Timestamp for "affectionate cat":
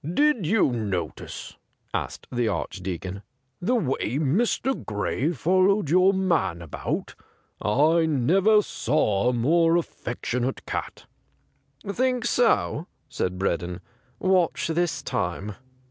9.77-11.05